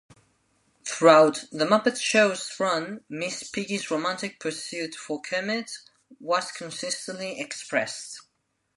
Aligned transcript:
Throughout 0.83 1.43
"The 1.51 1.63
Muppet 1.65 2.01
Show"'s 2.01 2.59
run, 2.59 3.01
Miss 3.07 3.43
Piggy's 3.47 3.91
romantic 3.91 4.39
pursuit 4.39 4.95
for 4.95 5.21
Kermit 5.21 5.77
was 6.19 6.51
consistently 6.51 7.39
expressed. 7.39 8.19